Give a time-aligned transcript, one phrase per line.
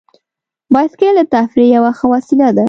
[0.73, 2.59] بایسکل د تفریح یوه ښه وسیله ده.